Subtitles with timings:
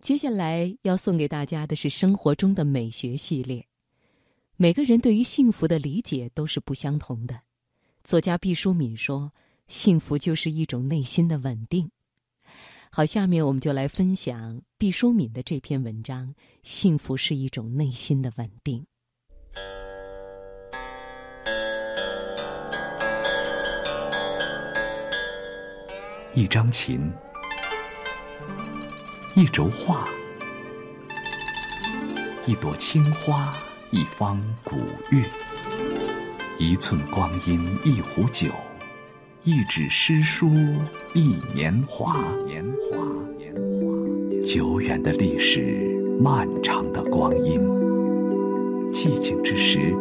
[0.00, 3.66] 接下来要送给大家的是生活中的美学系列。
[4.56, 7.40] 每个人对于幸福的理解都是不相同的。
[8.04, 9.32] 作家毕淑敏说
[9.68, 11.90] ：“幸福就是一种内心的稳定。”
[12.92, 18.86] 好，下面我们就来分享毕淑敏的这篇文章：“幸福是一种内心的稳定。”
[26.32, 27.10] 一张琴。
[29.36, 30.08] 一轴画，
[32.46, 33.52] 一朵青花，
[33.90, 34.76] 一方古
[35.10, 35.22] 月，
[36.58, 38.48] 一寸光阴，一壶酒，
[39.42, 40.48] 一纸诗书，
[41.12, 42.16] 一年华。
[42.46, 42.96] 年华，
[43.36, 44.42] 年华。
[44.42, 47.60] 久远的历史，漫长的光阴。
[48.90, 49.94] 寂静之时，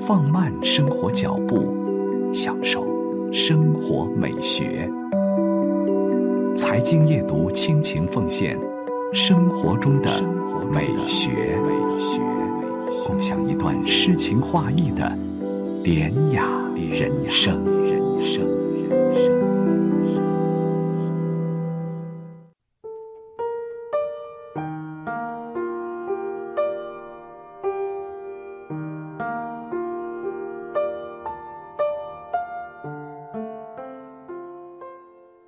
[0.00, 1.74] 放慢生活脚步，
[2.30, 2.86] 享受
[3.32, 4.86] 生活美学。
[6.54, 8.54] 财经夜读，倾情奉献。
[9.14, 10.10] 生活中的
[10.72, 11.28] 美学，
[13.06, 15.12] 共享一段诗情画意的
[15.84, 16.42] 典雅
[16.90, 17.62] 人生。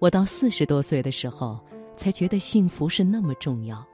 [0.00, 1.60] 我到四十多岁的时候。
[2.02, 3.86] 才觉得幸福是那么重要。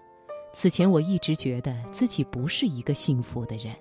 [0.55, 3.77] 此前我一直觉得自己不是一个幸福的人。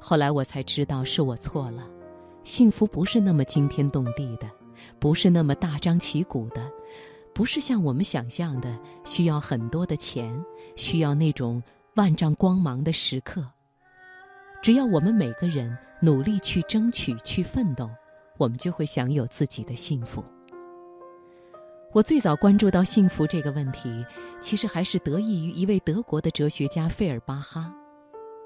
[0.00, 1.88] 后来我才知道是我错了。
[2.42, 4.50] 幸福不是那么惊天动地的，
[4.98, 6.68] 不是那么大张旗鼓的，
[7.32, 10.36] 不是像我们想象的需要很多的钱，
[10.74, 11.62] 需要那种
[11.94, 13.46] 万丈光芒的时刻。
[14.60, 17.88] 只要我们每个人努力去争取、去奋斗，
[18.36, 20.24] 我们就会享有自己的幸福。
[21.94, 24.02] 我最早关注到幸福这个问题，
[24.40, 27.70] 其实还是得益于一位德国的哲学家费尔巴哈。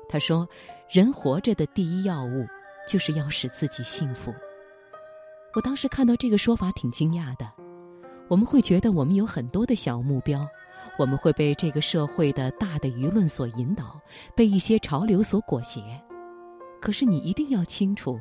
[0.08, 0.48] 他说
[0.91, 2.44] ：“人活着的第一要务，
[2.88, 4.34] 就是要使自己幸福。”
[5.54, 7.48] 我当时看到这个说法挺惊讶的。
[8.28, 10.44] 我们会觉得我们有很多的小目标，
[10.99, 14.00] 我们会被这个社会的大的舆论所引导，
[14.34, 15.81] 被一些潮流所裹挟。
[16.81, 18.20] 可是你一定要清楚，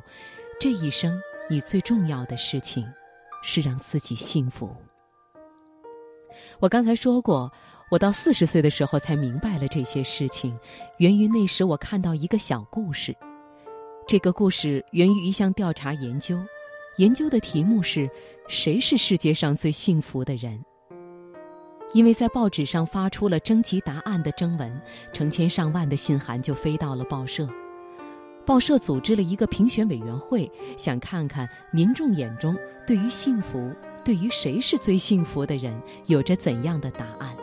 [0.60, 2.86] 这一生你最重要的事情，
[3.42, 4.70] 是让自己幸福。
[6.60, 7.50] 我刚才说过，
[7.90, 10.58] 我到四十岁的时候才明白了这些事情，
[10.98, 13.14] 源于那时我看到一个小故事。
[14.06, 16.38] 这个故事源于一项调查研究，
[16.96, 18.08] 研究的题目是
[18.48, 20.62] “谁是世界上最幸福的人”。
[21.92, 24.80] 因为在报纸上发出了征集答案的征文，
[25.12, 27.48] 成千上万的信函就飞到了报社。
[28.44, 33.72] 报社组织了一个评选委员会，想看看民众眼中对于幸福。
[34.06, 37.36] 对于谁是最幸福的人，有着怎样的答案？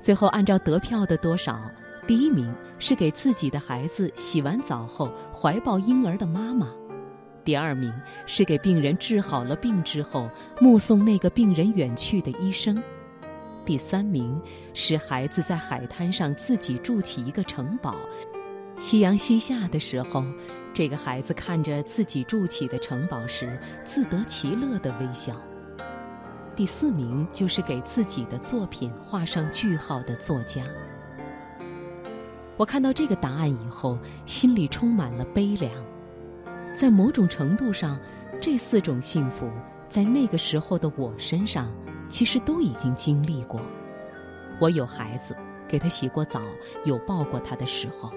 [0.00, 1.60] 最后按照得票的多少，
[2.08, 6.66] 第一名是给自己的孩子洗完澡后怀抱婴儿的妈妈，
[7.44, 7.94] 第二名
[8.26, 10.28] 是给病人治好了病之后
[10.60, 12.82] 目送那个病人远去的医生，
[13.64, 14.42] 第三名
[14.74, 17.94] 是孩子在海滩上自己筑起一个城堡，
[18.76, 20.24] 夕阳西下的时候，
[20.74, 25.40] 这个孩子看着自己筑起的城堡时自得其乐的微笑。
[26.56, 30.62] 第四名就是给自己的作品画上句号的作家。
[32.56, 35.72] 我看到这个答案以后，心里充满了悲凉。
[36.76, 37.98] 在某种程度上，
[38.40, 39.50] 这四种幸福
[39.88, 41.72] 在那个时候的我身上，
[42.08, 43.60] 其实都已经经历过。
[44.60, 45.34] 我有孩子，
[45.66, 46.42] 给他洗过澡，
[46.84, 48.10] 有抱过他的时候；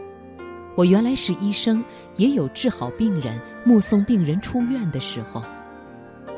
[0.76, 1.82] 我原来是医生，
[2.18, 5.42] 也有治好病人、目送病人出院的时候。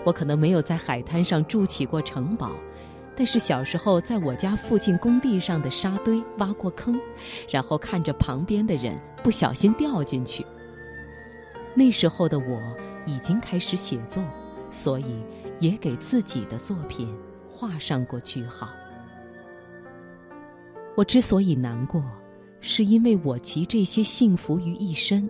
[0.06, 2.52] 我可能没有在海滩上筑起过城堡，
[3.18, 6.96] 但是小时候在我家附近工地上的沙堆挖过坑，
[7.50, 10.46] 然后看着旁边的人不小心掉进去。
[11.74, 12.62] 那时候的我
[13.08, 14.24] 已经开始写作，
[14.70, 15.24] 所以
[15.60, 17.12] 也给自己的作品
[17.50, 18.70] 画上过句号。
[20.96, 22.04] 我之所以难过，
[22.62, 25.28] 是因为我集这些幸福于一身，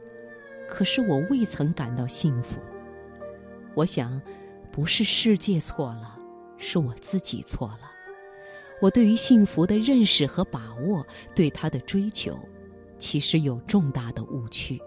[0.68, 2.60] 可是我未曾感到幸福。
[3.74, 4.22] 我想。
[4.76, 6.20] 不是世界错了，
[6.58, 7.90] 是我自己错了。
[8.82, 11.02] 我对于幸福的认识和把握，
[11.34, 12.38] 对他的追求，
[12.98, 14.78] 其实有重大的误区。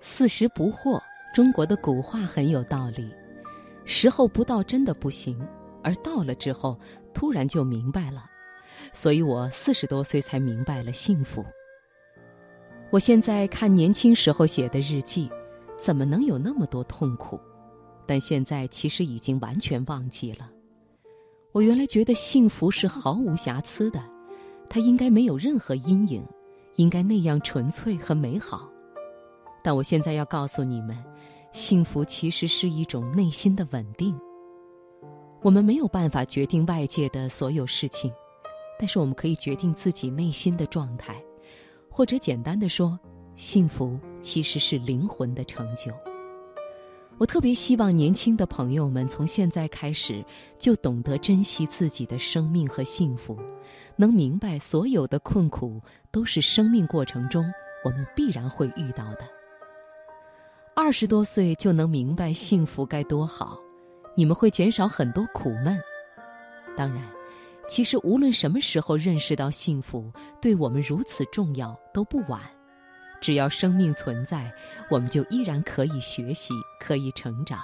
[0.00, 0.98] 四十不惑，
[1.34, 3.12] 中国的古话很有道理。
[3.84, 5.36] 时候不到，真的不行；
[5.82, 6.80] 而到了之后，
[7.12, 8.24] 突然就明白了。
[8.94, 11.44] 所以我四十多岁才明白了幸福。
[12.88, 15.30] 我现在看年轻时候写的日记，
[15.78, 17.38] 怎么能有那么多痛苦？
[18.06, 20.50] 但现在其实已经完全忘记了。
[21.52, 24.02] 我原来觉得幸福是毫无瑕疵的，
[24.68, 26.24] 它应该没有任何阴影，
[26.76, 28.68] 应该那样纯粹和美好。
[29.62, 30.96] 但我现在要告诉你们，
[31.52, 34.18] 幸福其实是一种内心的稳定。
[35.42, 38.12] 我们没有办法决定外界的所有事情，
[38.78, 41.22] 但是我们可以决定自己内心的状态，
[41.88, 42.98] 或者简单的说，
[43.36, 45.92] 幸福其实是灵魂的成就。
[47.16, 50.24] 我特别希望年轻的朋友们从现在开始
[50.58, 53.38] 就懂得珍惜自己的生命和幸福，
[53.96, 55.80] 能明白所有的困苦
[56.10, 57.44] 都是生命过程中
[57.84, 59.20] 我们必然会遇到的。
[60.74, 63.56] 二十多岁就能明白幸福该多好，
[64.16, 65.78] 你们会减少很多苦闷。
[66.76, 67.00] 当然，
[67.68, 70.12] 其实无论什么时候认识到幸福
[70.42, 72.40] 对我们如此重要都不晚。
[73.24, 74.52] 只要生命存在，
[74.90, 77.58] 我们就依然可以学习，可以成长。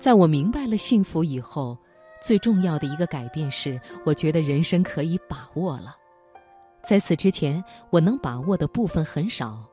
[0.00, 1.78] 在我明白了幸福以后，
[2.20, 5.96] 最重要的一个改变是，我觉得人生可以把握了。
[6.82, 9.64] 在此之前，我能把握的部分很少，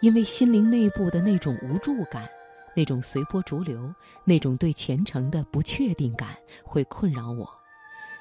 [0.00, 2.26] 因为心灵内部的那种无助感，
[2.74, 3.94] 那种随波逐流，
[4.24, 6.30] 那种对前程的不确定感
[6.64, 7.46] 会困扰我，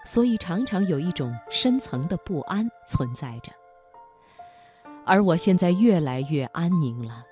[0.06, 3.53] 所以常常有一种深层的不安存在着。
[5.11, 7.25] 而我现在越来越安宁了，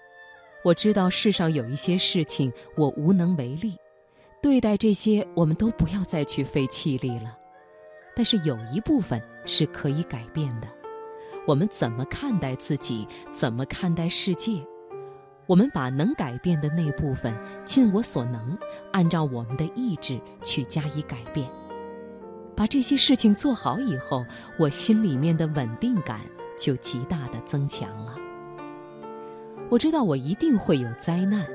[0.65, 3.77] 我知道世上有一些事情我无能为力，
[4.41, 7.37] 对待这些我们都不要再去费气力了。
[8.13, 10.67] 但是有一部分是可以改变的，
[11.47, 14.61] 我们怎么看待自己，怎么看待世界，
[15.45, 17.33] 我们把能改变的那部分
[17.63, 18.57] 尽我所能，
[18.91, 21.49] 按照我们的意志去加以改变。
[22.57, 24.25] 把这些事情做好以后，
[24.57, 26.19] 我心里面的稳定感。
[26.59, 28.15] 就极大的增强了。
[29.69, 31.45] 我知道我一定会有灾难，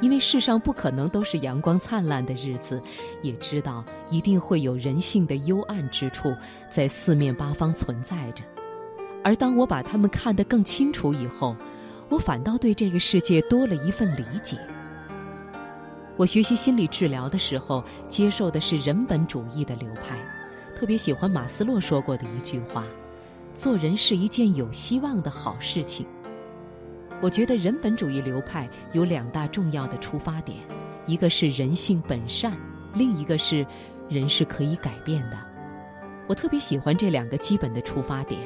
[0.00, 2.82] 因为世上不可能都是阳光灿烂的日子，
[3.22, 6.34] 也知道一定会有人性的幽暗之处
[6.70, 8.42] 在四面八方存在着。
[9.24, 11.56] 而当我把它们看得更清楚以后，
[12.08, 14.56] 我反倒对这个世界多了一份理解。
[16.16, 20.16] 我学习心理治疗的时候，接受的是人本主义的流派，
[20.78, 22.84] 特别喜欢马斯洛说过的一句话。
[23.56, 26.06] 做人是一件有希望的好事情。
[27.22, 30.58] 我觉得人本主义流派有两大重要的出发点，
[31.06, 32.52] 一个是人性本善，
[32.92, 33.66] 另一个是
[34.10, 35.38] 人是可以改变的。
[36.26, 38.38] 我特别喜欢这两个基本的出发点。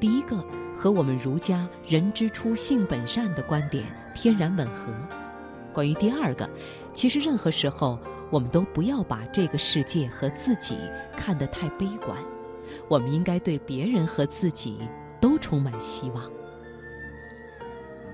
[0.00, 4.92] 第一个和我们儒家“人之初，性本善”的观点天然吻合。
[5.72, 6.50] 关于第二个，
[6.92, 7.96] 其实任何时候
[8.28, 10.76] 我们都不要把这个世界和自己
[11.16, 12.18] 看得太悲观。
[12.88, 14.78] 我们应该对别人和自己
[15.20, 16.30] 都充满希望。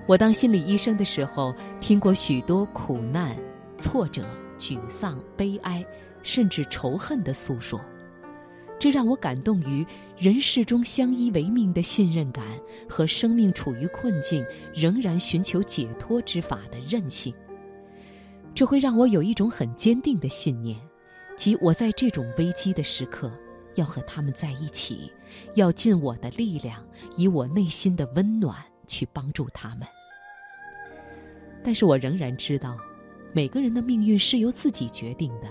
[0.05, 3.37] 我当心理医生的时候，听过许多苦难、
[3.77, 4.25] 挫折、
[4.57, 5.85] 沮丧、悲哀，
[6.23, 7.79] 甚至仇恨的诉说，
[8.79, 9.85] 这让我感动于
[10.17, 12.43] 人世中相依为命的信任感
[12.89, 17.33] 和生命处于困境仍然寻求解脱之法的韧性。
[18.55, 20.75] 这会让我有一种很坚定的信念，
[21.37, 23.31] 即我在这种危机的时刻。
[23.75, 25.11] 要和他们在一起，
[25.55, 26.83] 要尽我的力量，
[27.15, 28.55] 以我内心的温暖
[28.87, 29.87] 去帮助他们。
[31.63, 32.77] 但是我仍然知道，
[33.33, 35.47] 每个人的命运是由自己决定的，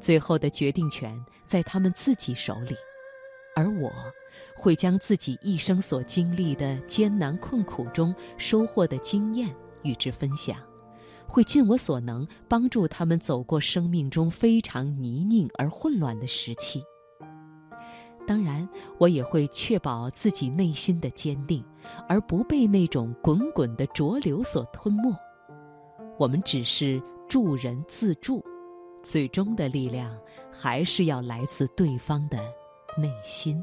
[0.00, 2.74] 最后的决定权在他们自己手里。
[3.56, 3.92] 而我，
[4.56, 9.54] 会将自己一生所经历的艰难困苦中收获的经验
[9.84, 10.58] 与之分享，
[11.26, 16.82] 会尽我所能帮助他们走过生命中非常泥泞而混乱的时期。
[18.26, 21.64] 当然，我也会确保自己内心的坚定，
[22.08, 25.14] 而不被那种滚滚的浊流所吞没。
[26.18, 28.44] 我们只是助人自助，
[29.02, 30.16] 最终的力量
[30.50, 32.38] 还是要来自对方的
[32.96, 33.62] 内心。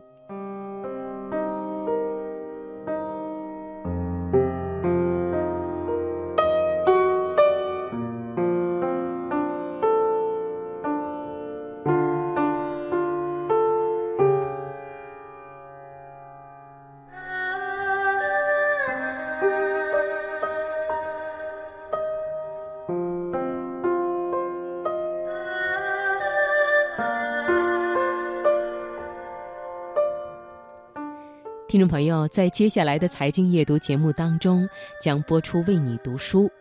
[31.72, 34.68] 听众朋友，在接下来的财经夜读节目当中，
[35.02, 36.52] 将播出为你读书。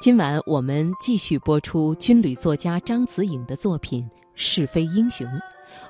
[0.00, 4.02] 今晚我们继续播出军旅作家张子颖的作品
[4.34, 5.24] 《是非英雄》，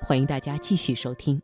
[0.06, 1.40] 欢迎大家继续收听。